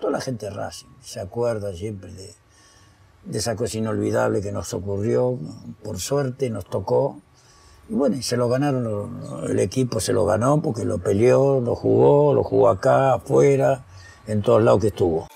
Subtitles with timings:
[0.00, 2.34] toda la gente de Racing se acuerda siempre de,
[3.24, 5.38] de esa cosa inolvidable que nos ocurrió,
[5.84, 7.20] por suerte nos tocó.
[7.88, 12.34] Y bueno, se lo ganaron, el equipo se lo ganó porque lo peleó, lo jugó,
[12.34, 13.84] lo jugó acá, afuera,
[14.26, 15.26] en todos lados que estuvo.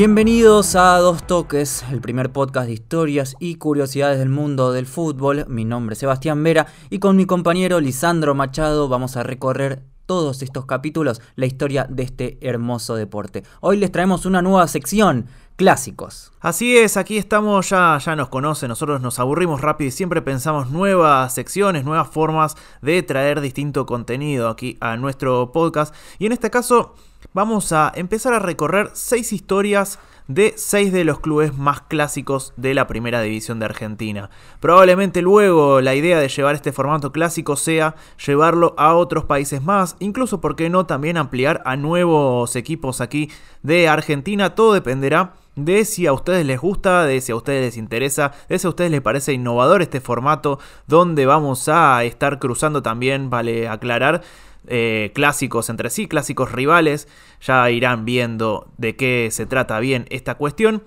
[0.00, 5.44] Bienvenidos a Dos Toques, el primer podcast de historias y curiosidades del mundo del fútbol.
[5.46, 10.40] Mi nombre es Sebastián Vera y con mi compañero Lisandro Machado vamos a recorrer todos
[10.40, 13.42] estos capítulos la historia de este hermoso deporte.
[13.60, 16.32] Hoy les traemos una nueva sección, clásicos.
[16.40, 20.70] Así es, aquí estamos, ya, ya nos conocen, nosotros nos aburrimos rápido y siempre pensamos
[20.70, 25.94] nuevas secciones, nuevas formas de traer distinto contenido aquí a nuestro podcast.
[26.18, 26.94] Y en este caso
[27.32, 29.98] vamos a empezar a recorrer seis historias
[30.30, 34.30] de seis de los clubes más clásicos de la primera división de Argentina.
[34.60, 39.96] Probablemente luego la idea de llevar este formato clásico sea llevarlo a otros países más,
[39.98, 43.28] incluso, ¿por qué no?, también ampliar a nuevos equipos aquí
[43.64, 44.54] de Argentina.
[44.54, 48.58] Todo dependerá de si a ustedes les gusta, de si a ustedes les interesa, de
[48.58, 53.66] si a ustedes les parece innovador este formato donde vamos a estar cruzando también, vale
[53.68, 54.22] aclarar,
[54.66, 57.08] eh, clásicos entre sí, clásicos rivales.
[57.40, 60.82] Ya irán viendo de qué se trata bien esta cuestión.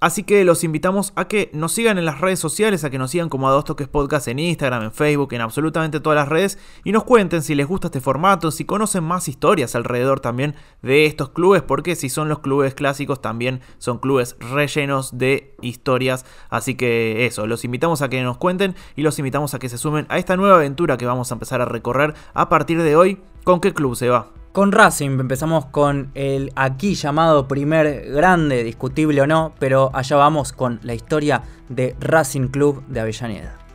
[0.00, 3.10] Así que los invitamos a que nos sigan en las redes sociales, a que nos
[3.10, 6.56] sigan como a Dos Toques Podcast en Instagram, en Facebook, en absolutamente todas las redes
[6.84, 11.06] y nos cuenten si les gusta este formato, si conocen más historias alrededor también de
[11.06, 16.24] estos clubes, porque si son los clubes clásicos también son clubes rellenos de historias.
[16.48, 19.78] Así que eso, los invitamos a que nos cuenten y los invitamos a que se
[19.78, 23.20] sumen a esta nueva aventura que vamos a empezar a recorrer a partir de hoy.
[23.42, 24.37] ¿Con qué club se va?
[24.52, 30.52] Con Racing empezamos con el aquí llamado primer grande, discutible o no, pero allá vamos
[30.52, 33.67] con la historia de Racing Club de Avellaneda.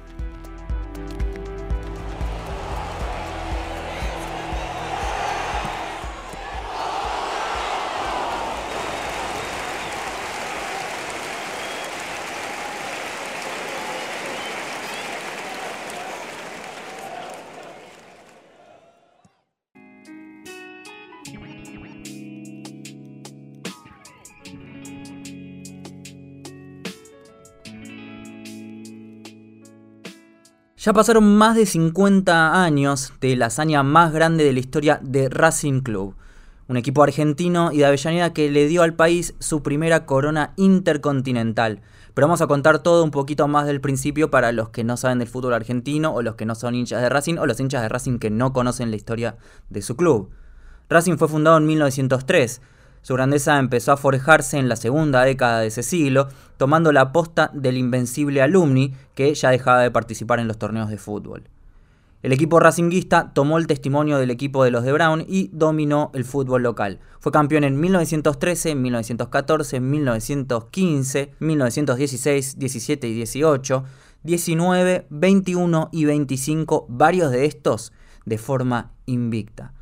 [30.84, 35.30] Ya pasaron más de 50 años de la hazaña más grande de la historia de
[35.30, 36.14] Racing Club,
[36.68, 41.80] un equipo argentino y de Avellaneda que le dio al país su primera corona intercontinental.
[42.14, 45.20] Pero vamos a contar todo un poquito más del principio para los que no saben
[45.20, 47.88] del fútbol argentino o los que no son hinchas de Racing o los hinchas de
[47.88, 49.38] Racing que no conocen la historia
[49.70, 50.32] de su club.
[50.90, 52.60] Racing fue fundado en 1903
[53.04, 57.52] su grandeza empezó a forjarse en la segunda década de ese siglo, tomando la posta
[57.54, 61.44] del invencible alumni que ya dejaba de participar en los torneos de fútbol.
[62.24, 66.24] El equipo racinguista tomó el testimonio del equipo de los de Brown y dominó el
[66.24, 67.02] fútbol local.
[67.20, 73.84] Fue campeón en 1913, 1914, 1915, 1916, 17 y 18,
[74.24, 77.92] 19, 21 y 25, varios de estos
[78.24, 79.74] de forma invicta.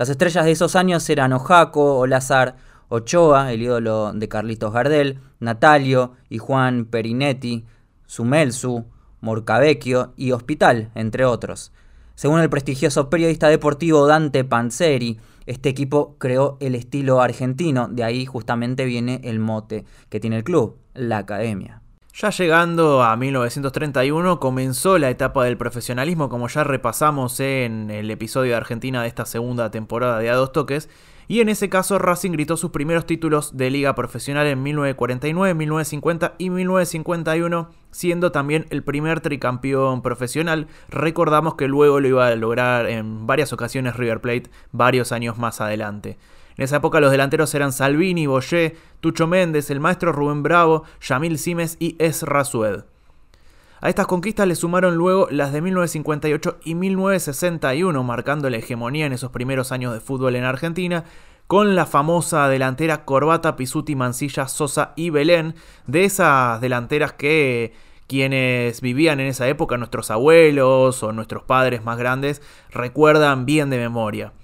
[0.00, 2.56] Las estrellas de esos años eran Ojaco, Olazar,
[2.88, 7.66] Ochoa, el ídolo de Carlitos Gardel, Natalio y Juan Perinetti,
[8.06, 8.86] Sumelsu,
[9.20, 11.72] Morcavecchio y Hospital, entre otros.
[12.14, 18.24] Según el prestigioso periodista deportivo Dante Panzeri, este equipo creó el estilo argentino, de ahí
[18.24, 21.82] justamente viene el mote que tiene el club, la academia.
[22.14, 28.50] Ya llegando a 1931 comenzó la etapa del profesionalismo como ya repasamos en el episodio
[28.50, 30.88] de Argentina de esta segunda temporada de A Dos Toques
[31.28, 36.34] y en ese caso Racing gritó sus primeros títulos de liga profesional en 1949, 1950
[36.38, 40.66] y 1951, siendo también el primer tricampeón profesional.
[40.88, 45.60] Recordamos que luego lo iba a lograr en varias ocasiones River Plate varios años más
[45.60, 46.18] adelante.
[46.60, 51.38] En esa época los delanteros eran Salvini, Boyé, Tucho Méndez, el maestro Rubén Bravo, Yamil
[51.38, 52.80] Simes y Ezra Sued.
[53.80, 59.14] A estas conquistas le sumaron luego las de 1958 y 1961, marcando la hegemonía en
[59.14, 61.04] esos primeros años de fútbol en Argentina,
[61.46, 65.54] con la famosa delantera Corbata, Pisuti, Mancilla, Sosa y Belén,
[65.86, 67.72] de esas delanteras que
[68.06, 73.78] quienes vivían en esa época, nuestros abuelos o nuestros padres más grandes, recuerdan bien de
[73.78, 74.34] memoria.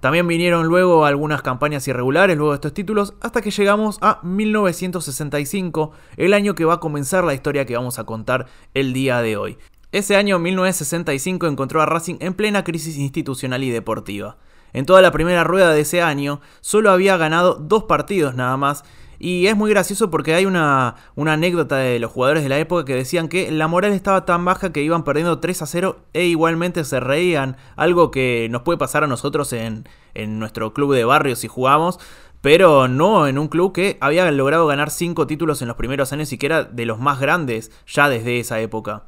[0.00, 5.92] También vinieron luego algunas campañas irregulares luego de estos títulos hasta que llegamos a 1965,
[6.16, 9.36] el año que va a comenzar la historia que vamos a contar el día de
[9.36, 9.58] hoy.
[9.92, 14.36] Ese año 1965 encontró a Racing en plena crisis institucional y deportiva.
[14.72, 18.84] En toda la primera rueda de ese año, solo había ganado dos partidos nada más
[19.18, 22.94] y es muy gracioso porque hay una, anécdota de los jugadores de la época que
[22.94, 26.84] decían que la moral estaba tan baja que iban perdiendo 3 a 0 e igualmente
[26.84, 27.56] se reían.
[27.76, 31.98] Algo que nos puede pasar a nosotros en, en nuestro club de barrio si jugamos.
[32.42, 36.32] Pero no en un club que había logrado ganar 5 títulos en los primeros años
[36.32, 39.04] y que era de los más grandes ya desde esa época.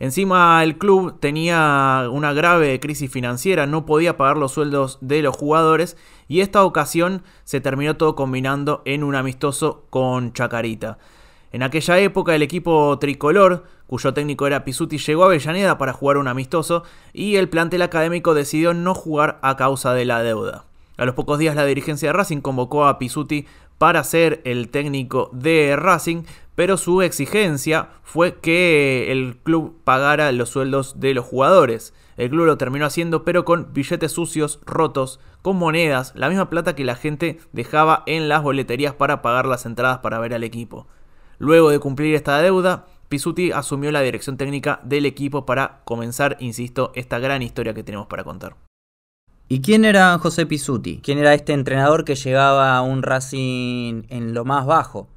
[0.00, 5.36] Encima el club tenía una grave crisis financiera, no podía pagar los sueldos de los
[5.36, 10.96] jugadores y esta ocasión se terminó todo combinando en un amistoso con Chacarita.
[11.52, 16.16] En aquella época el equipo tricolor, cuyo técnico era Pisuti, llegó a Avellaneda para jugar
[16.16, 16.82] un amistoso
[17.12, 20.64] y el plantel académico decidió no jugar a causa de la deuda.
[20.96, 23.46] A los pocos días la dirigencia de Racing convocó a Pisuti
[23.80, 26.24] para ser el técnico de Racing,
[26.54, 31.94] pero su exigencia fue que el club pagara los sueldos de los jugadores.
[32.18, 36.74] El club lo terminó haciendo, pero con billetes sucios, rotos, con monedas, la misma plata
[36.74, 40.86] que la gente dejaba en las boleterías para pagar las entradas para ver al equipo.
[41.38, 46.92] Luego de cumplir esta deuda, Pisuti asumió la dirección técnica del equipo para comenzar, insisto,
[46.94, 48.56] esta gran historia que tenemos para contar.
[49.52, 51.00] ¿Y quién era José Pisuti?
[51.02, 55.08] ¿Quién era este entrenador que llegaba a un Racing en lo más bajo?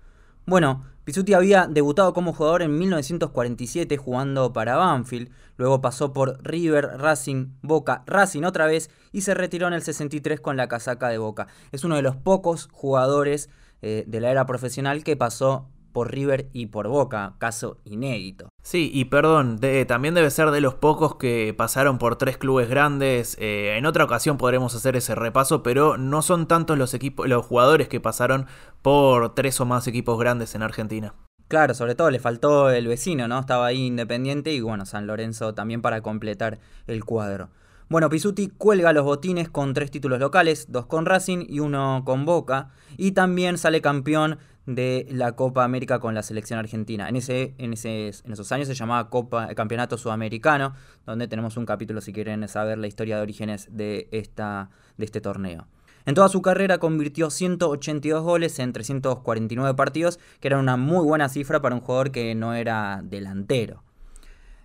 [0.47, 6.97] Bueno, Pisuti había debutado como jugador en 1947 jugando para Banfield, luego pasó por River,
[6.97, 11.19] Racing, Boca, Racing otra vez y se retiró en el 63 con la casaca de
[11.19, 11.45] Boca.
[11.71, 13.51] Es uno de los pocos jugadores
[13.83, 18.49] eh, de la era profesional que pasó por River y por Boca, caso inédito.
[18.65, 23.35] Sí, y perdón, también debe ser de los pocos que pasaron por tres clubes grandes.
[23.37, 27.45] Eh, en otra ocasión podremos hacer ese repaso, pero no son tantos los equipos, los
[27.45, 28.47] jugadores que pasaron
[28.81, 31.13] por tres o más equipos grandes en Argentina.
[31.49, 33.37] Claro, sobre todo le faltó el vecino, ¿no?
[33.37, 37.49] Estaba ahí Independiente y bueno, San Lorenzo también para completar el cuadro.
[37.89, 42.25] Bueno, Pisuti cuelga los botines con tres títulos locales, dos con Racing y uno con
[42.25, 47.09] Boca, y también sale campeón de la Copa América con la selección argentina.
[47.09, 50.73] En, ese, en, ese, en esos años se llamaba Copa, eh, Campeonato Sudamericano,
[51.05, 55.21] donde tenemos un capítulo si quieren saber la historia de orígenes de, esta, de este
[55.21, 55.67] torneo.
[56.05, 61.29] En toda su carrera convirtió 182 goles en 349 partidos, que era una muy buena
[61.29, 63.83] cifra para un jugador que no era delantero.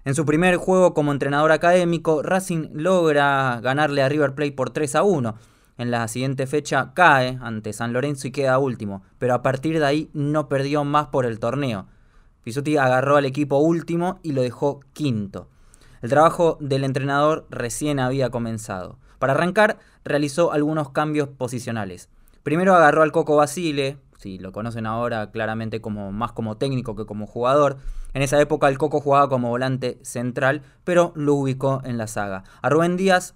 [0.04, 4.96] En su primer juego como entrenador académico, Racing logra ganarle a River Plate por 3
[4.96, 5.34] a 1
[5.78, 9.86] en la siguiente fecha cae ante San Lorenzo y queda último, pero a partir de
[9.86, 11.86] ahí no perdió más por el torneo.
[12.42, 15.48] Pisuti agarró al equipo último y lo dejó quinto.
[16.02, 18.98] El trabajo del entrenador recién había comenzado.
[19.18, 22.08] Para arrancar, realizó algunos cambios posicionales.
[22.42, 27.06] Primero agarró al Coco Basile, si lo conocen ahora claramente como más como técnico que
[27.06, 27.78] como jugador.
[28.14, 32.44] En esa época el Coco jugaba como volante central, pero lo ubicó en la saga.
[32.62, 33.34] A Rubén Díaz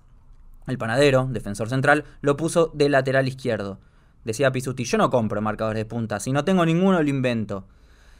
[0.67, 3.79] el panadero, defensor central, lo puso de lateral izquierdo.
[4.25, 7.67] Decía Pisuti, yo no compro marcadores de punta, si no tengo ninguno lo invento.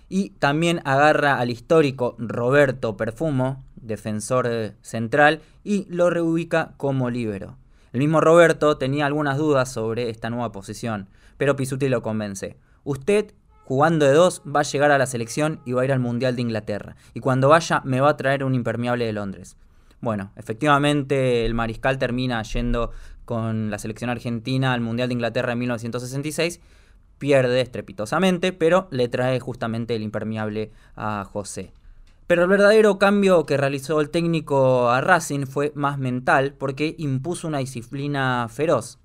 [0.09, 7.57] Y también agarra al histórico Roberto Perfumo, defensor eh, central, y lo reubica como líbero.
[7.93, 12.57] El mismo Roberto tenía algunas dudas sobre esta nueva posición, pero Pisuti lo convence.
[12.85, 13.33] Usted,
[13.65, 16.35] jugando de dos, va a llegar a la selección y va a ir al Mundial
[16.35, 16.97] de Inglaterra.
[17.15, 19.57] Y cuando vaya me va a traer un impermeable de Londres.
[20.03, 22.91] Bueno, efectivamente el mariscal termina yendo
[23.25, 26.61] con la selección argentina al Mundial de Inglaterra en 1966.
[27.19, 31.73] Pierde estrepitosamente, pero le trae justamente el impermeable a José.
[32.27, 37.47] Pero el verdadero cambio que realizó el técnico a Racing fue más mental porque impuso
[37.47, 38.99] una disciplina feroz.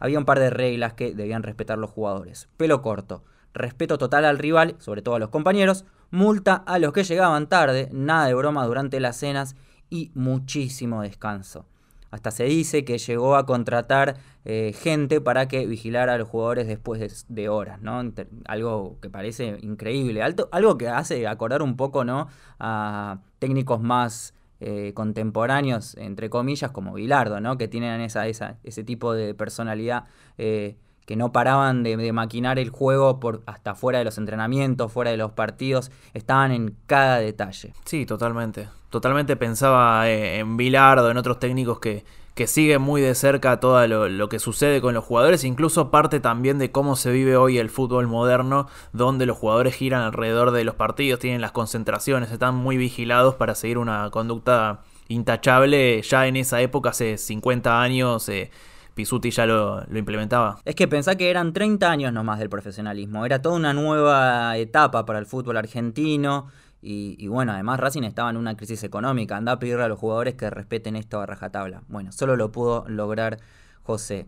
[0.00, 2.48] Había un par de reglas que debían respetar los jugadores.
[2.56, 3.22] Pelo corto,
[3.54, 7.88] respeto total al rival, sobre todo a los compañeros, multa a los que llegaban tarde,
[7.92, 9.54] nada de broma durante las cenas
[9.90, 11.66] y muchísimo descanso.
[12.10, 16.66] Hasta se dice que llegó a contratar eh, gente para que vigilara a los jugadores
[16.66, 18.02] después de, horas, ¿no?
[18.46, 22.28] Algo que parece increíble, algo que hace acordar un poco, ¿no?
[22.58, 27.56] A técnicos más eh, contemporáneos, entre comillas, como Bilardo, ¿no?
[27.56, 30.04] Que tienen esa, ese tipo de personalidad
[30.36, 30.76] eh,
[31.10, 35.16] que no paraban de, maquinar el juego por hasta fuera de los entrenamientos, fuera de
[35.16, 37.74] los partidos, estaban en cada detalle.
[37.84, 38.68] Sí, totalmente.
[38.90, 42.04] Totalmente pensaba eh, en Bilardo, en otros técnicos que,
[42.36, 46.60] que siguen muy de cerca todo lo, que sucede con los jugadores, incluso parte también
[46.60, 50.76] de cómo se vive hoy el fútbol moderno, donde los jugadores giran alrededor de los
[50.76, 56.02] partidos, tienen las concentraciones, están muy vigilados para seguir una conducta intachable.
[56.02, 58.52] Ya en esa época, hace 50 años, eh,
[59.00, 60.60] Pisuti ya lo, implementaba.
[60.66, 65.06] Es que pensá que eran 30 años nomás del profesionalismo, era toda una nueva etapa
[65.06, 66.48] para el fútbol argentino.
[66.82, 69.38] Y, bueno, además Racing estaba en una crisis económica.
[69.38, 71.82] Anda a pedirle a los jugadores que respeten esto a rajatabla.
[71.88, 73.38] Bueno, solo lo pudo lograr
[73.84, 74.26] José.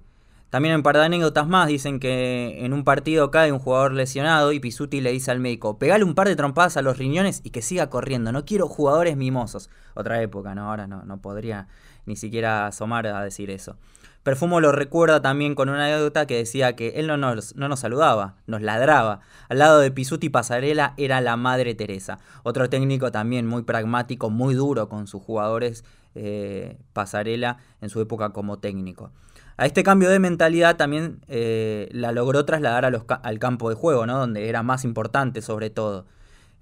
[0.49, 4.53] También un par de anécdotas más dicen que en un partido cae un jugador lesionado
[4.53, 7.51] y Pisuti le dice al médico, pegale un par de trompadas a los riñones y
[7.51, 9.69] que siga corriendo, no quiero jugadores mimosos.
[9.95, 10.71] Otra época, ¿no?
[10.71, 11.69] Ahora no, no podría
[12.07, 13.77] ni siquiera asomar a decir eso.
[14.23, 17.81] Perfumo lo recuerda también con una anécdota que decía que él no nos, no nos
[17.81, 19.21] saludaba, nos ladraba.
[19.49, 22.19] Al lado de Pisuti Pasarela era la Madre Teresa.
[22.45, 28.31] Otro técnico también muy pragmático, muy duro con sus jugadores, eh, Pasarela en su época
[28.31, 29.11] como técnico.
[29.57, 34.19] A este cambio de mentalidad también eh, la logró trasladar al campo de juego, ¿no?
[34.19, 36.07] donde era más importante sobre todo.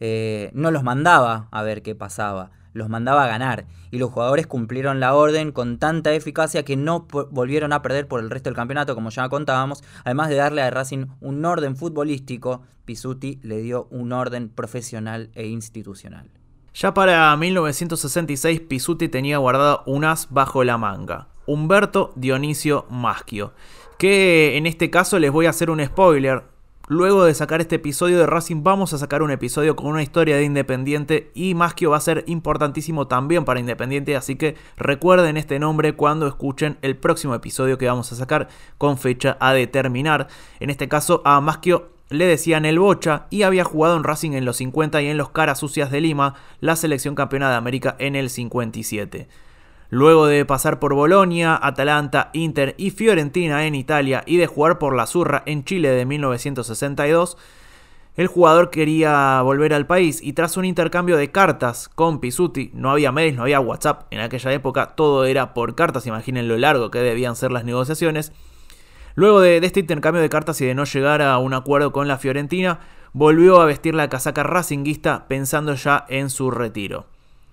[0.01, 3.67] Eh, no los mandaba a ver qué pasaba, los mandaba a ganar.
[3.91, 8.21] Y los jugadores cumplieron la orden con tanta eficacia que no volvieron a perder por
[8.21, 9.83] el resto del campeonato, como ya contábamos.
[10.05, 15.47] Además de darle a Racing un orden futbolístico, Pisuti le dio un orden profesional e
[15.47, 16.31] institucional.
[16.75, 21.29] Ya para 1966 Pisuti tenía guardado un as bajo la manga.
[21.47, 23.53] Humberto Dionisio Maschio.
[23.99, 26.45] Que en este caso les voy a hacer un spoiler.
[26.91, 30.35] Luego de sacar este episodio de Racing vamos a sacar un episodio con una historia
[30.35, 35.61] de Independiente y Maschio va a ser importantísimo también para Independiente, así que recuerden este
[35.61, 40.27] nombre cuando escuchen el próximo episodio que vamos a sacar con fecha a determinar.
[40.59, 44.45] En este caso a Maschio le decían el Bocha y había jugado en Racing en
[44.45, 48.17] los 50 y en los Caras Sucias de Lima, la selección campeona de América en
[48.17, 49.29] el 57.
[49.93, 54.95] Luego de pasar por Bolonia, Atalanta, Inter y Fiorentina en Italia y de jugar por
[54.95, 57.37] la Zurra en Chile de 1962,
[58.15, 62.93] el jugador quería volver al país y tras un intercambio de cartas con Pisuti, no
[62.93, 66.93] había mails, no había WhatsApp, en aquella época todo era por cartas, imaginen lo largo
[66.93, 68.33] que debían ser las negociaciones.
[69.17, 72.07] Luego de, de este intercambio de cartas y de no llegar a un acuerdo con
[72.07, 72.79] la Fiorentina,
[73.13, 77.07] volvió a vestir la casaca racinguista pensando ya en su retiro.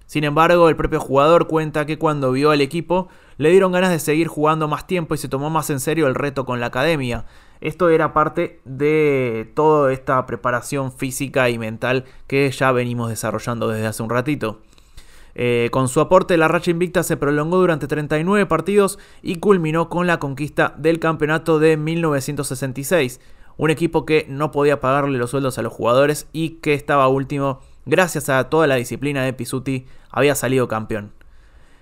[0.08, 4.00] Sin embargo, el propio jugador cuenta que cuando vio al equipo le dieron ganas de
[4.00, 7.26] seguir jugando más tiempo y se tomó más en serio el reto con la academia.
[7.60, 13.88] Esto era parte de toda esta preparación física y mental que ya venimos desarrollando desde
[13.88, 14.62] hace un ratito.
[15.36, 20.08] Eh, con su aporte, la racha invicta se prolongó durante 39 partidos y culminó con
[20.08, 23.20] la conquista del campeonato de 1966.
[23.58, 27.60] Un equipo que no podía pagarle los sueldos a los jugadores y que estaba último
[27.88, 31.14] gracias a toda la disciplina de Pisuti, había salido campeón.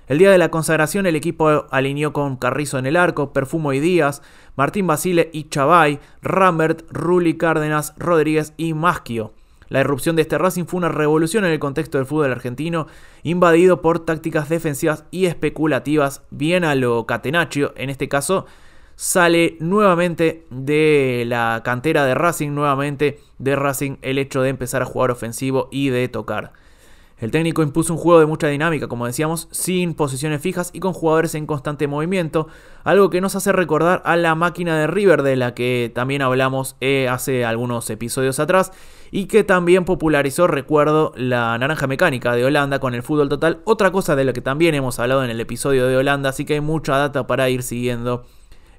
[0.08, 3.80] El día de la consagración el equipo alineó con Carrizo en el arco, Perfumo y
[3.80, 4.22] Díaz,
[4.56, 9.34] Martín Basile y Chavay, Rambert, Rulli Cárdenas, Rodríguez y Maschio.
[9.68, 12.86] La irrupción de este Racing fue una revolución en el contexto del fútbol argentino,
[13.24, 18.46] invadido por tácticas defensivas y especulativas, bien a lo catenaccio, en este caso
[18.96, 24.86] sale nuevamente de la cantera de Racing, nuevamente de Racing el hecho de empezar a
[24.86, 26.54] jugar ofensivo y de tocar.
[27.18, 30.92] El técnico impuso un juego de mucha dinámica, como decíamos, sin posiciones fijas y con
[30.92, 32.48] jugadores en constante movimiento,
[32.84, 36.76] algo que nos hace recordar a la máquina de River de la que también hablamos
[36.82, 38.74] eh, hace algunos episodios atrás
[39.12, 43.92] y que también popularizó, recuerdo, la naranja mecánica de Holanda con el fútbol total, otra
[43.92, 46.62] cosa de la que también hemos hablado en el episodio de Holanda, así que hay
[46.62, 48.26] mucha data para ir siguiendo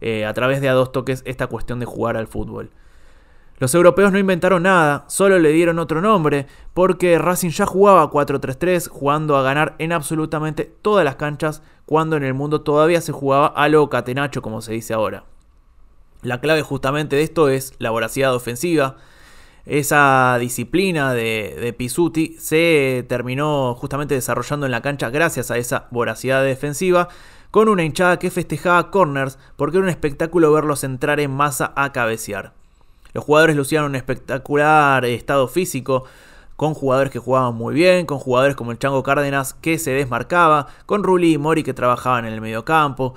[0.01, 2.71] eh, a través de a dos toques esta cuestión de jugar al fútbol.
[3.59, 8.89] Los europeos no inventaron nada, solo le dieron otro nombre, porque Racing ya jugaba 4-3-3,
[8.89, 13.47] jugando a ganar en absolutamente todas las canchas, cuando en el mundo todavía se jugaba
[13.47, 15.25] a lo catenacho, como se dice ahora.
[16.21, 18.97] La clave justamente de esto es la voracidad ofensiva.
[19.65, 25.89] Esa disciplina de, de Pisuti se terminó justamente desarrollando en la cancha gracias a esa
[25.91, 27.09] voracidad defensiva
[27.57, 31.91] con una hinchada que festejaba corners porque era un espectáculo verlos entrar en masa a
[31.91, 32.53] cabecear.
[33.15, 36.05] Los jugadores lucían un espectacular estado físico,
[36.57, 40.67] con jugadores que jugaban muy bien, con jugadores como el Chango Cárdenas que se desmarcaba,
[40.85, 43.15] con Rulli y Mori que trabajaban en el mediocampo,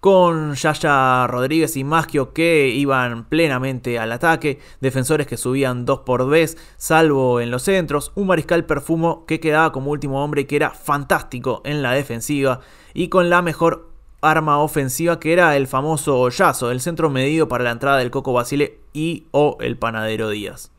[0.00, 6.26] con Yaya Rodríguez y Maschio que iban plenamente al ataque, defensores que subían dos por
[6.26, 10.56] vez, salvo en los centros, un mariscal perfumo que quedaba como último hombre y que
[10.56, 12.60] era fantástico en la defensiva,
[12.94, 13.90] y con la mejor
[14.22, 18.32] arma ofensiva que era el famoso Hoyazo, el centro medido para la entrada del Coco
[18.32, 20.72] Basile y o el Panadero Díaz.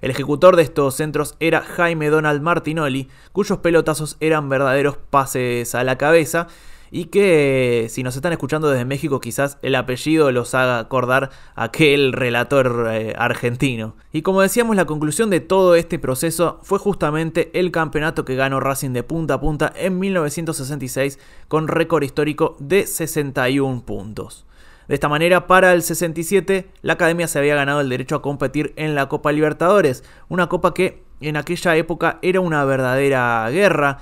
[0.00, 5.82] El ejecutor de estos centros era Jaime Donald Martinoli, cuyos pelotazos eran verdaderos pases a
[5.82, 6.46] la cabeza
[6.90, 11.64] y que si nos están escuchando desde México quizás el apellido los haga acordar a
[11.64, 13.96] aquel relator eh, argentino.
[14.12, 18.60] Y como decíamos, la conclusión de todo este proceso fue justamente el campeonato que ganó
[18.60, 21.18] Racing de punta a punta en 1966
[21.48, 24.46] con récord histórico de 61 puntos.
[24.88, 28.72] De esta manera, para el 67, la academia se había ganado el derecho a competir
[28.76, 33.98] en la Copa Libertadores, una copa que en aquella época era una verdadera guerra,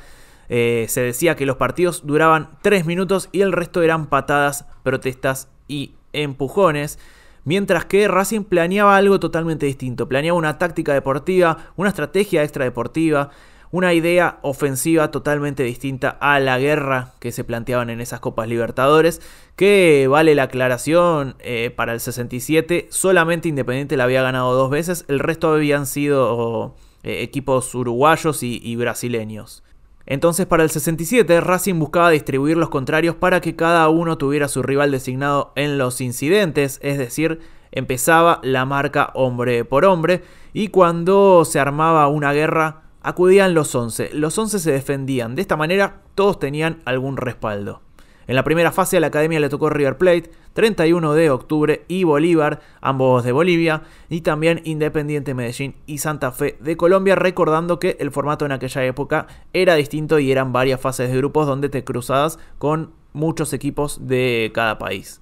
[0.49, 5.49] eh, se decía que los partidos duraban 3 minutos y el resto eran patadas, protestas
[5.69, 6.99] y empujones.
[7.45, 10.09] Mientras que Racing planeaba algo totalmente distinto.
[10.09, 13.31] Planeaba una táctica deportiva, una estrategia extradeportiva,
[13.71, 19.21] una idea ofensiva totalmente distinta a la guerra que se planteaban en esas Copas Libertadores,
[19.55, 25.05] que vale la aclaración, eh, para el 67 solamente Independiente la había ganado dos veces,
[25.09, 29.63] el resto habían sido eh, equipos uruguayos y brasileños.
[30.07, 34.63] Entonces para el 67 Racing buscaba distribuir los contrarios para que cada uno tuviera su
[34.63, 37.41] rival designado en los incidentes, es decir,
[37.73, 40.23] empezaba la marca hombre por hombre
[40.53, 44.11] y cuando se armaba una guerra acudían los 11.
[44.15, 47.86] Los 11 se defendían, de esta manera todos tenían algún respaldo.
[48.27, 52.05] En la primera fase a la academia le tocó River Plate, 31 de octubre, y
[52.05, 57.97] Bolívar, ambos de Bolivia, y también Independiente Medellín y Santa Fe de Colombia, recordando que
[58.01, 61.85] el formato en aquella época era distinto y eran varias fases de grupos donde te
[61.85, 65.21] cruzabas con muchos equipos de cada país.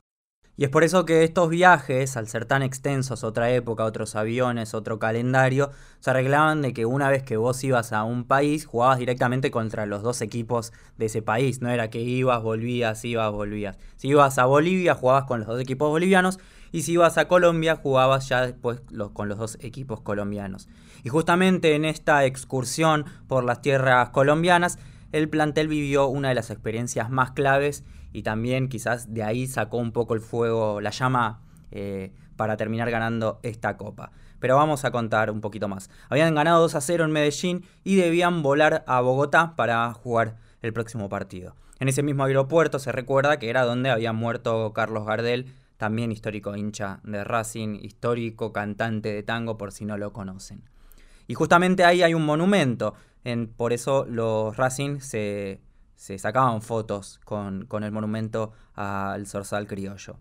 [0.56, 4.73] Y es por eso que estos viajes, al ser tan extensos, otra época, otros aviones,
[4.73, 9.00] otro calendario, se arreglaban de que una vez que vos ibas a un país, jugabas
[9.00, 11.61] directamente contra los dos equipos de ese país.
[11.61, 13.78] No era que ibas, volvías, ibas, volvías.
[13.96, 16.38] Si ibas a Bolivia, jugabas con los dos equipos bolivianos.
[16.70, 18.80] Y si ibas a Colombia, jugabas ya después
[19.12, 20.68] con los dos equipos colombianos.
[21.02, 24.78] Y justamente en esta excursión por las tierras colombianas,
[25.11, 27.84] el plantel vivió una de las experiencias más claves
[28.14, 31.42] y también quizás de ahí sacó un poco el fuego, la llama
[31.73, 34.12] eh, para terminar ganando esta copa.
[34.38, 35.90] Pero vamos a contar un poquito más.
[36.09, 40.73] Habían ganado 2 a 0 en Medellín y debían volar a Bogotá para jugar el
[40.73, 41.56] próximo partido.
[41.80, 46.54] En ese mismo aeropuerto se recuerda que era donde había muerto Carlos Gardel, también histórico
[46.54, 50.62] hincha de Racing, histórico cantante de tango por si no lo conocen.
[51.26, 52.94] Y justamente ahí hay un monumento,
[53.25, 55.61] en, por eso los Racing se,
[56.04, 60.18] se sacaban fotos con, el monumento al zorzal criollo.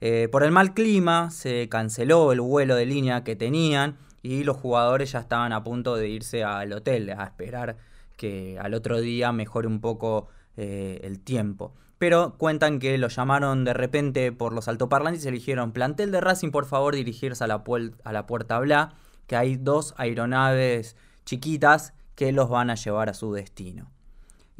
[0.00, 4.56] Eh, por el mal clima se canceló el vuelo de línea que tenían y los
[4.56, 7.76] jugadores ya estaban a punto de irse al hotel, a esperar
[8.16, 11.74] que al otro día mejore un poco eh, el tiempo.
[11.98, 16.22] Pero cuentan que lo llamaron de repente por los altoparlantes y se eligieron plantel de
[16.22, 17.62] Racing, por favor, dirigirse a la,
[18.04, 18.94] a la puerta Bla,
[19.26, 23.90] que hay dos aeronaves chiquitas que los van a llevar a su destino.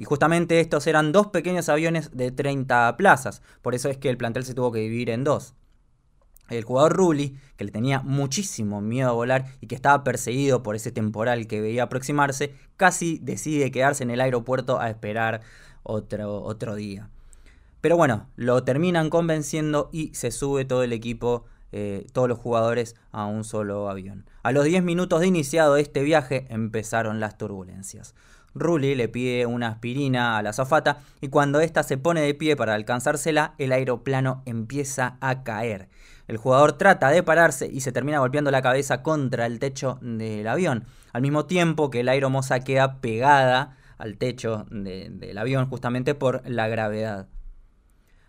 [0.03, 4.17] Y justamente estos eran dos pequeños aviones de 30 plazas, por eso es que el
[4.17, 5.55] plantel se tuvo que dividir en dos.
[6.51, 10.75] El jugador Rulli, que le tenía muchísimo miedo a volar y que estaba perseguido por
[10.75, 15.43] ese temporal que veía aproximarse, casi decide quedarse en el aeropuerto a esperar
[15.85, 17.09] otro, otro día.
[17.81, 22.97] Pero bueno, lo terminan convenciendo y se sube todo el equipo, eh, todos los jugadores
[23.13, 24.27] a un solo avión.
[24.43, 28.17] A los 10 minutos de iniciado este viaje empezaron las turbulencias.
[28.55, 32.57] Rulli le pide una aspirina a la zafata y cuando ésta se pone de pie
[32.57, 35.89] para alcanzársela, el aeroplano empieza a caer.
[36.29, 40.47] El jugador trata de pararse y se termina golpeando la cabeza contra el techo del
[40.47, 46.43] avión, al mismo tiempo que la aeromoza queda pegada al techo del avión justamente por
[46.49, 47.29] la gravedad.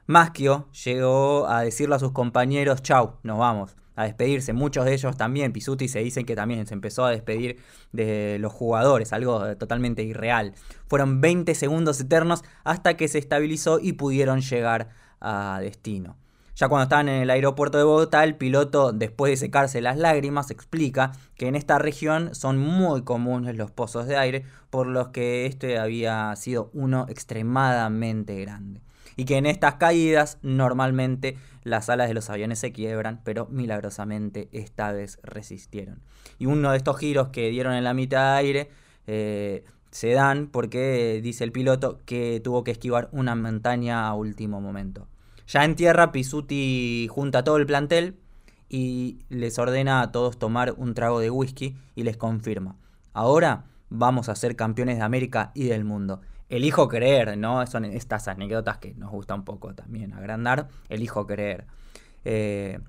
[0.05, 4.53] Maschio llegó a decirle a sus compañeros, chau, nos vamos a despedirse.
[4.53, 7.57] Muchos de ellos también, Pisuti se dicen que también se empezó a despedir
[7.91, 10.53] de los jugadores, algo totalmente irreal.
[10.87, 16.17] Fueron 20 segundos eternos hasta que se estabilizó y pudieron llegar a destino.
[16.55, 20.51] Ya cuando estaban en el aeropuerto de Bogotá, el piloto, después de secarse las lágrimas,
[20.51, 25.47] explica que en esta región son muy comunes los pozos de aire, por los que
[25.47, 28.81] este había sido uno extremadamente grande
[29.15, 34.49] y que en estas caídas normalmente las alas de los aviones se quiebran, pero milagrosamente
[34.51, 36.01] esta vez resistieron.
[36.39, 38.69] Y uno de estos giros que dieron en la mitad de aire
[39.07, 44.59] eh, se dan porque dice el piloto que tuvo que esquivar una montaña a último
[44.59, 45.07] momento.
[45.47, 48.17] Ya en tierra, Pisuti junta todo el plantel
[48.69, 52.75] y les ordena a todos tomar un trago de whisky y les confirma.
[53.13, 56.21] Ahora vamos a ser campeones de América y del mundo
[56.55, 57.65] elijo creer, ¿no?
[57.67, 60.67] Son estas anécdotas que nos gusta un poco también agrandar.
[60.89, 61.65] Elijo creer.
[62.25, 62.79] Eh,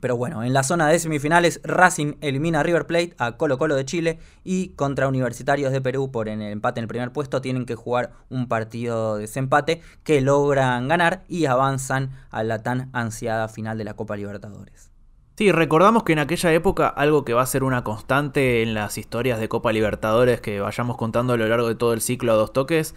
[0.00, 3.76] pero bueno, en la zona de semifinales, Racing elimina a River Plate, a Colo Colo
[3.76, 7.64] de Chile y contra Universitarios de Perú por el empate en el primer puesto tienen
[7.64, 13.48] que jugar un partido de desempate que logran ganar y avanzan a la tan ansiada
[13.48, 14.93] final de la Copa Libertadores.
[15.36, 18.96] Sí, recordamos que en aquella época algo que va a ser una constante en las
[18.98, 22.36] historias de Copa Libertadores que vayamos contando a lo largo de todo el ciclo a
[22.36, 22.94] dos toques,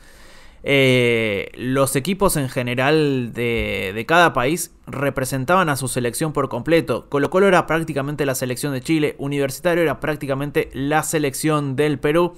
[0.61, 7.09] eh, los equipos en general de, de, cada país representaban a su selección por completo.
[7.09, 12.37] Colo Colo era prácticamente la selección de Chile, Universitario era prácticamente la selección del Perú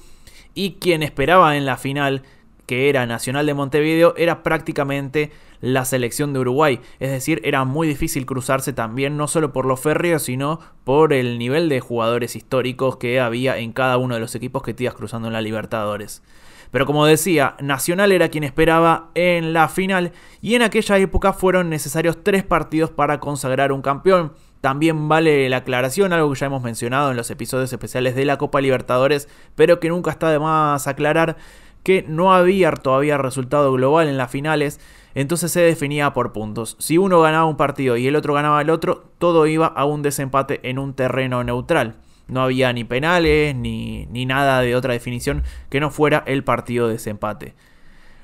[0.53, 2.23] y quien esperaba en la final
[2.69, 6.79] que era Nacional de Montevideo, era prácticamente la selección de Uruguay.
[6.99, 11.39] Es decir, era muy difícil cruzarse también no solo por los férreos, sino por el
[11.39, 15.29] nivel de jugadores históricos que había en cada uno de los equipos que te cruzando
[15.29, 16.21] en la Libertadores.
[16.69, 21.71] Pero como decía, Nacional era quien esperaba en la final y en aquella época fueron
[21.71, 24.33] necesarios tres partidos para consagrar un campeón.
[24.61, 28.37] También vale la aclaración, algo que ya hemos mencionado en los episodios especiales de la
[28.37, 31.37] Copa Libertadores, pero que nunca está de más aclarar,
[31.83, 34.79] que no había todavía resultado global en las finales,
[35.15, 36.75] entonces se definía por puntos.
[36.79, 40.01] Si uno ganaba un partido y el otro ganaba el otro, todo iba a un
[40.01, 41.95] desempate en un terreno neutral.
[42.27, 46.87] No había ni penales ni, ni nada de otra definición que no fuera el partido
[46.87, 47.55] de desempate.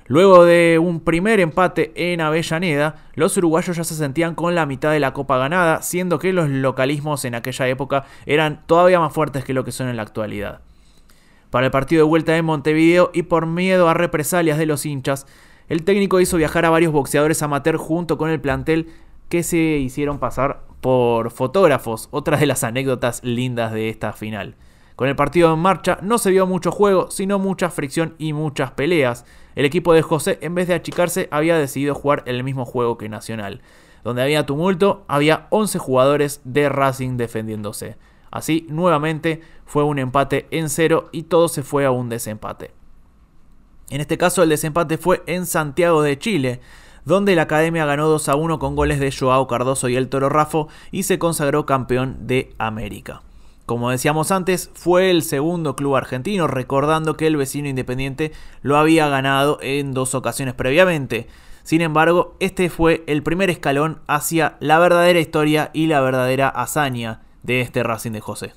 [0.07, 4.91] Luego de un primer empate en Avellaneda, los uruguayos ya se sentían con la mitad
[4.91, 9.43] de la copa ganada, siendo que los localismos en aquella época eran todavía más fuertes
[9.43, 10.61] que lo que son en la actualidad.
[11.55, 15.25] Para el partido de vuelta en Montevideo y por miedo a represalias de los hinchas,
[15.69, 18.89] el técnico hizo viajar a varios boxeadores amateur junto con el plantel
[19.29, 24.57] que se hicieron pasar por fotógrafos, otra de las anécdotas lindas de esta final.
[24.97, 28.71] Con el partido en marcha no se vio mucho juego, sino mucha fricción y muchas
[28.71, 29.23] peleas.
[29.55, 33.07] El equipo de José, en vez de achicarse, había decidido jugar el mismo juego que
[33.07, 33.61] Nacional.
[34.03, 37.95] Donde había tumulto, había 11 jugadores de Racing defendiéndose.
[38.31, 42.71] Así, nuevamente, fue un empate en cero y todo se fue a un desempate.
[43.89, 46.59] En este caso, el desempate fue en Santiago de Chile,
[47.05, 50.27] donde la academia ganó 2 a 1 con goles de Joao Cardoso y el Toro
[50.29, 53.21] Rafo y se consagró campeón de América.
[53.67, 59.07] Como decíamos antes, fue el segundo club argentino, recordando que el vecino independiente lo había
[59.07, 61.27] ganado en dos ocasiones previamente.
[61.63, 67.24] Sin embargo, este fue el primer escalón hacia la verdadera historia y la verdadera hazaña
[67.45, 68.53] de este Racing de José.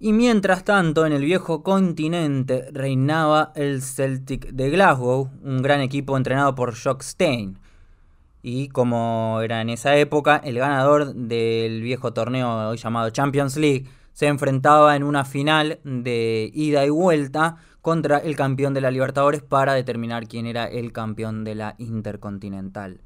[0.00, 6.16] Y mientras tanto, en el viejo continente reinaba el Celtic de Glasgow, un gran equipo
[6.16, 7.58] entrenado por Jock Stein.
[8.40, 13.86] Y como era en esa época, el ganador del viejo torneo hoy llamado Champions League
[14.12, 19.42] se enfrentaba en una final de ida y vuelta contra el campeón de la Libertadores
[19.42, 23.00] para determinar quién era el campeón de la Intercontinental.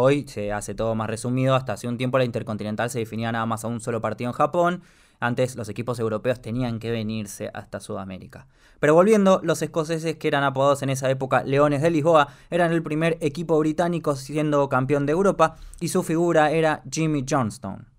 [0.00, 3.46] Hoy se hace todo más resumido, hasta hace un tiempo la Intercontinental se definía nada
[3.46, 4.82] más a un solo partido en Japón,
[5.18, 8.46] antes los equipos europeos tenían que venirse hasta Sudamérica.
[8.78, 12.84] Pero volviendo, los escoceses que eran apodados en esa época Leones de Lisboa eran el
[12.84, 17.97] primer equipo británico siendo campeón de Europa y su figura era Jimmy Johnstone.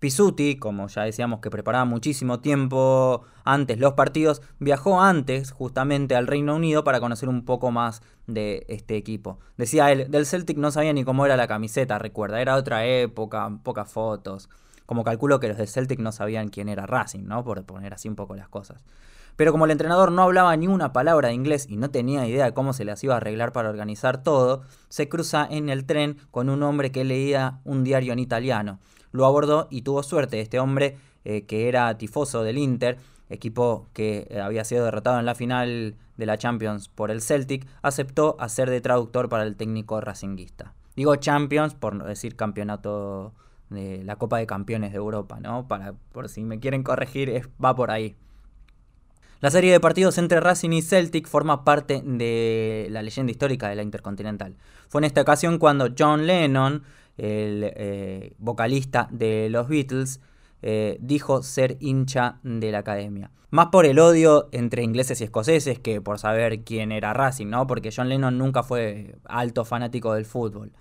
[0.00, 6.26] Pisuti, como ya decíamos que preparaba muchísimo tiempo antes los partidos, viajó antes justamente al
[6.26, 9.38] Reino Unido para conocer un poco más de este equipo.
[9.58, 13.50] Decía él, del Celtic no sabía ni cómo era la camiseta, recuerda, era otra época,
[13.62, 14.48] pocas fotos.
[14.86, 17.44] Como calculo que los del Celtic no sabían quién era Racing, ¿no?
[17.44, 18.82] Por poner así un poco las cosas.
[19.36, 22.46] Pero como el entrenador no hablaba ni una palabra de inglés y no tenía idea
[22.46, 26.16] de cómo se las iba a arreglar para organizar todo, se cruza en el tren
[26.30, 28.80] con un hombre que leía un diario en italiano.
[29.12, 30.40] Lo abordó y tuvo suerte.
[30.40, 35.26] Este hombre, eh, que era tifoso del Inter, equipo que eh, había sido derrotado en
[35.26, 40.00] la final de la Champions por el Celtic, aceptó hacer de traductor para el técnico
[40.00, 40.74] racinguista.
[40.96, 43.32] Digo Champions por decir campeonato
[43.70, 45.66] de la Copa de Campeones de Europa, ¿no?
[45.68, 48.16] Para, por si me quieren corregir, va por ahí.
[49.40, 53.76] La serie de partidos entre Racing y Celtic forma parte de la leyenda histórica de
[53.76, 54.56] la Intercontinental.
[54.88, 56.82] Fue en esta ocasión cuando John Lennon,
[57.20, 60.20] el eh, vocalista de los Beatles,
[60.62, 63.30] eh, dijo ser hincha de la academia.
[63.50, 67.66] Más por el odio entre ingleses y escoceses que por saber quién era Racing, ¿no?
[67.66, 70.72] Porque John Lennon nunca fue alto fanático del fútbol.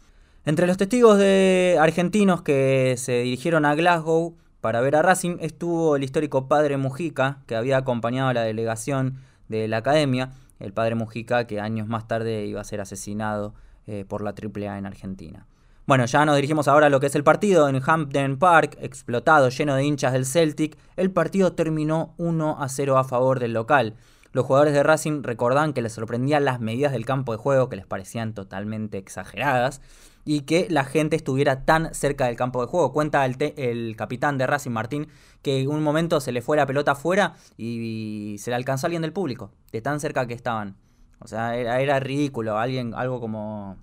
[0.45, 5.95] Entre los testigos de argentinos que se dirigieron a Glasgow para ver a Racing estuvo
[5.95, 10.95] el histórico padre Mujica, que había acompañado a la delegación de la academia, el padre
[10.95, 13.53] Mujica que años más tarde iba a ser asesinado
[13.87, 15.47] eh, por la AAA en Argentina.
[15.89, 19.49] Bueno, ya nos dirigimos ahora a lo que es el partido en Hampden Park, explotado,
[19.49, 20.77] lleno de hinchas del Celtic.
[20.95, 23.95] El partido terminó 1 a 0 a favor del local.
[24.31, 27.75] Los jugadores de Racing recordaban que les sorprendían las medidas del campo de juego que
[27.75, 29.81] les parecían totalmente exageradas
[30.25, 32.93] y que la gente estuviera tan cerca del campo de juego.
[32.93, 35.07] Cuenta el, capitán de Racing, Martín,
[35.41, 38.89] que en un momento se le fue la pelota afuera y se le alcanzó a
[38.89, 40.75] alguien del público, de tan cerca que estaban.
[41.17, 43.79] O sea, era, era ridículo, alguien, algo como,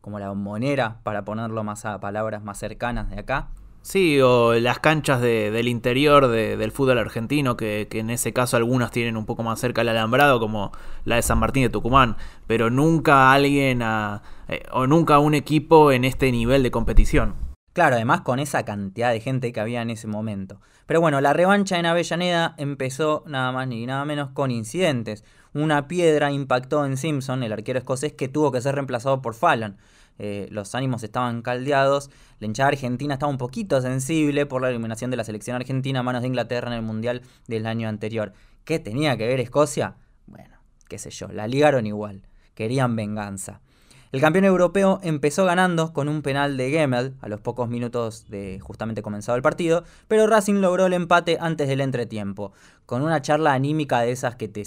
[0.00, 3.48] como la bombonera, para ponerlo más a palabras más cercanas de acá.
[3.82, 9.16] Sí, o las canchas del interior del fútbol argentino, que, en ese caso algunas tienen
[9.16, 10.70] un poco más cerca el alambrado, como
[11.06, 16.04] la de San Martín de Tucumán, pero nunca alguien eh, o nunca un equipo en
[16.04, 17.34] este nivel de competición.
[17.72, 20.60] Claro, además con esa cantidad de gente que había en ese momento.
[20.86, 25.24] Pero bueno, la revancha en Avellaneda empezó nada más ni nada menos con incidentes.
[25.54, 29.76] Una piedra impactó en Simpson, el arquero escocés, que tuvo que ser reemplazado por Fallon.
[30.18, 32.10] Eh, los ánimos estaban caldeados,
[32.40, 36.02] la hinchada argentina estaba un poquito sensible por la eliminación de la selección argentina a
[36.02, 38.34] manos de Inglaterra en el Mundial del año anterior.
[38.64, 39.96] ¿Qué tenía que ver Escocia?
[40.26, 40.58] Bueno,
[40.88, 42.22] qué sé yo, la ligaron igual,
[42.54, 43.62] querían venganza.
[44.12, 48.58] El campeón europeo empezó ganando con un penal de Gemmel a los pocos minutos de
[48.58, 52.52] justamente comenzado el partido, pero Racing logró el empate antes del entretiempo.
[52.86, 54.64] Con una charla anímica de esas que te,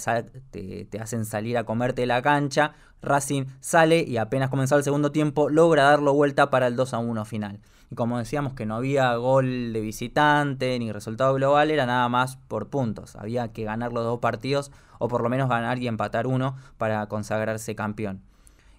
[0.86, 5.50] te, hacen salir a comerte la cancha, Racing sale y apenas comenzado el segundo tiempo
[5.50, 7.60] logra darlo vuelta para el 2 a 1 final.
[7.92, 12.38] Y como decíamos que no había gol de visitante ni resultado global, era nada más
[12.38, 13.18] por puntos.
[13.18, 17.06] Había que ganar los dos partidos o por lo menos ganar y empatar uno para
[17.08, 18.22] consagrarse campeón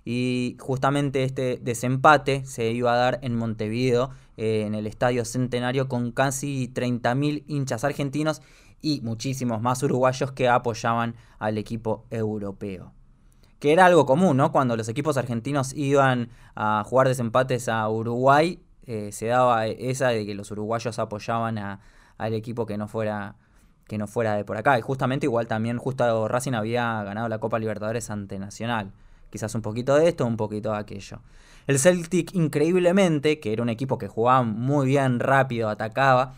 [0.04, 5.88] y justamente este desempate se iba a dar en Montevideo, eh, en el Estadio Centenario,
[5.88, 8.42] con casi 30.000 hinchas argentinos
[8.82, 12.92] y muchísimos más uruguayos que apoyaban al equipo europeo.
[13.58, 14.52] Que era algo común, ¿no?
[14.52, 20.26] Cuando los equipos argentinos iban a jugar desempates a Uruguay, eh, se daba esa de
[20.26, 23.36] que los uruguayos apoyaban al equipo que no fuera
[23.86, 24.78] que no fuera de por acá.
[24.78, 28.92] Y justamente igual también justo Racing había ganado la Copa Libertadores ante Nacional.
[29.34, 31.18] Quizás un poquito de esto, un poquito de aquello.
[31.66, 36.34] El Celtic, increíblemente, que era un equipo que jugaba muy bien, rápido, atacaba,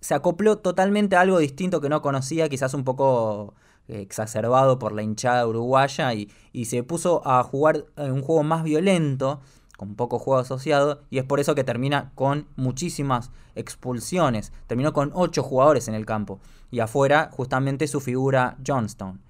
[0.00, 3.54] se acopló totalmente a algo distinto que no conocía, quizás un poco
[3.86, 8.64] eh, exacerbado por la hinchada uruguaya, y, y se puso a jugar un juego más
[8.64, 9.40] violento,
[9.76, 14.52] con poco juego asociado, y es por eso que termina con muchísimas expulsiones.
[14.66, 16.40] Terminó con 8 jugadores en el campo,
[16.72, 19.20] y afuera justamente su figura Johnston.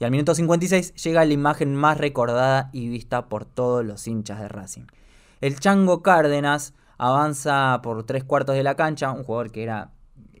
[0.00, 4.40] Y al minuto 56 llega la imagen más recordada y vista por todos los hinchas
[4.40, 4.86] de Racing.
[5.40, 9.90] El Chango Cárdenas avanza por tres cuartos de la cancha, un jugador que era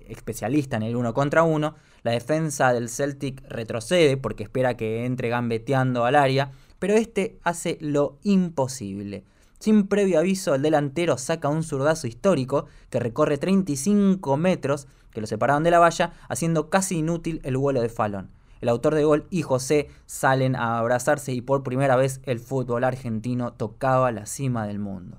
[0.06, 1.74] especialista en el uno contra uno.
[2.02, 7.78] La defensa del Celtic retrocede porque espera que entre gambeteando al área, pero este hace
[7.80, 9.24] lo imposible.
[9.58, 15.26] Sin previo aviso, el delantero saca un zurdazo histórico que recorre 35 metros que lo
[15.26, 18.30] separaban de la valla, haciendo casi inútil el vuelo de Fallon.
[18.60, 22.84] El autor de gol y José salen a abrazarse y por primera vez el fútbol
[22.84, 25.18] argentino tocaba la cima del mundo.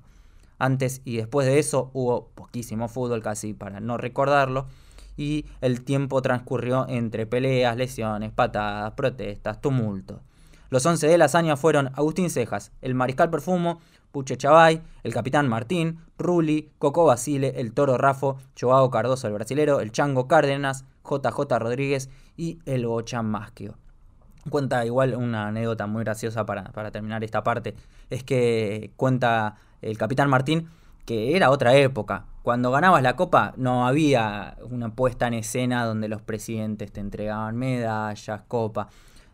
[0.58, 4.68] Antes y después de eso hubo poquísimo fútbol, casi para no recordarlo,
[5.16, 10.22] y el tiempo transcurrió entre peleas, lesiones, patadas, protestas, tumulto.
[10.70, 13.80] Los once de la fueron Agustín Cejas, el Mariscal Perfumo,
[14.12, 19.80] Puche Chavay, el Capitán Martín, Ruli, Coco Basile, el Toro Rafo, Joao Cardoso el brasilero,
[19.80, 23.76] el Chango Cárdenas, JJ Rodríguez y el Bocha Masquio.
[24.50, 27.76] Cuenta igual una anécdota muy graciosa para, para terminar esta parte.
[28.10, 30.70] Es que cuenta el Capitán Martín
[31.10, 32.26] que era otra época.
[32.44, 37.58] Cuando ganabas la copa no había una puesta en escena donde los presidentes te entregaban
[37.58, 38.90] medallas, copa.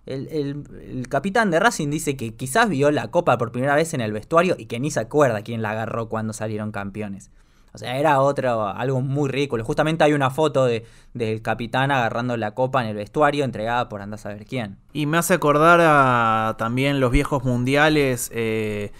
[0.05, 4.13] El, capitán de Racing dice que quizás vio la copa por primera vez en el
[4.13, 7.29] vestuario y que ni se acuerda quién la agarró cuando salieron campeones.
[7.75, 9.63] O sea, era otro, algo muy ridículo.
[9.63, 14.01] Justamente hay una foto de, del capitán agarrando la copa en el vestuario, entregada por
[14.01, 14.77] andar a saber quién.
[14.93, 18.31] Y me hace acordar a también los viejos mundiales.
[18.33, 18.91] Eh,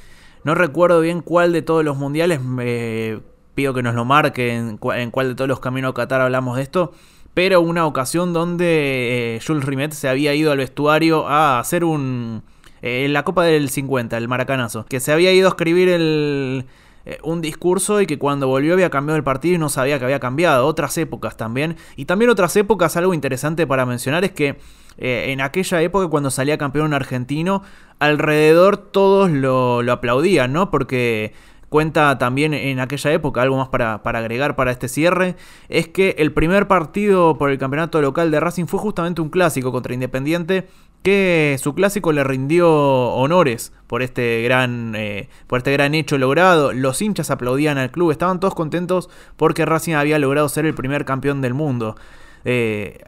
[0.43, 2.41] no recuerdo bien cuál de todos los mundiales.
[2.41, 3.19] me
[3.55, 6.63] pido que nos lo marquen en cuál de todos los caminos a Qatar hablamos de
[6.63, 6.91] esto
[7.35, 12.43] pero una ocasión donde eh, Jules Rimet se había ido al vestuario a hacer un...
[12.81, 16.65] Eh, la Copa del 50, el maracanazo, que se había ido a escribir el,
[17.05, 20.05] eh, un discurso y que cuando volvió había cambiado el partido y no sabía que
[20.05, 20.65] había cambiado.
[20.67, 21.77] Otras épocas también.
[21.95, 24.57] Y también otras épocas, algo interesante para mencionar es que
[24.97, 27.63] en aquella época cuando salía campeón argentino,
[27.99, 30.71] alrededor todos lo, lo aplaudían, ¿no?
[30.71, 31.33] Porque
[31.75, 35.35] cuenta también en aquella época, algo más para, agregar para este cierre,
[35.67, 39.73] es que el primer partido por el campeonato local de Racing fue justamente un clásico
[39.73, 40.69] contra Independiente,
[41.05, 46.73] que su clásico le rindió honores por este gran, eh, por este gran hecho logrado.
[46.73, 51.05] Los hinchas aplaudían al club, estaban todos contentos porque Racing había logrado ser el primer
[51.05, 51.95] campeón del mundo.
[52.43, 53.03] Eh,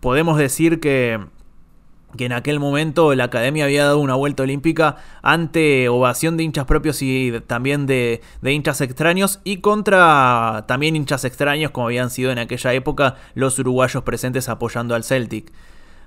[0.00, 1.18] podemos decir que
[2.16, 6.64] que en aquel momento la academia había dado una vuelta olímpica ante ovación de hinchas
[6.64, 12.38] propios y también de, hinchas extraños y contra también hinchas extraños como habían sido en
[12.38, 15.52] aquella época los uruguayos presentes apoyando al Celtic.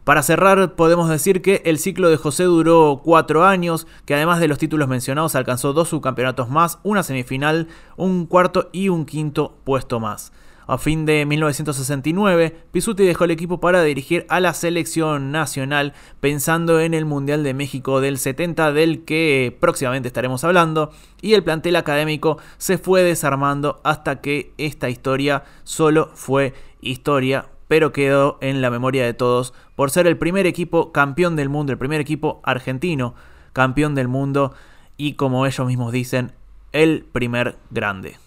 [0.03, 4.49] Para cerrar, podemos decir que el ciclo de José duró cuatro años, que además de
[4.49, 10.01] los títulos mencionados alcanzó dos subcampeonatos más, una semifinal, un cuarto y un quinto puesto
[10.01, 10.33] más.
[10.67, 16.81] A fin de 1969, Pisuti dejó el equipo para dirigir a la selección nacional, pensando
[16.81, 21.77] en el Mundial de México del 70, del que próximamente estaremos hablando, y el plantel
[21.77, 28.69] académico se fue desarmando hasta que esta historia solo fue historia pero quedó en la
[28.69, 33.15] memoria de todos por ser el primer equipo campeón del mundo, el primer equipo argentino
[33.53, 34.53] campeón del mundo
[34.97, 36.31] y como ellos mismos dicen,
[36.71, 38.17] el primer grande.